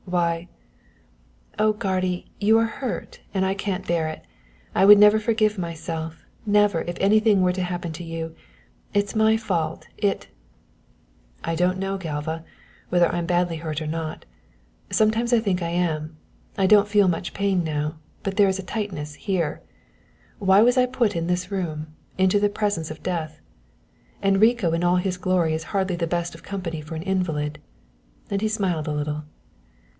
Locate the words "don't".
11.55-11.77, 16.65-16.89